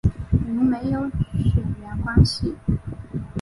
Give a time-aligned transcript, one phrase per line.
[0.31, 1.07] 我们没有
[1.37, 2.55] 血缘关系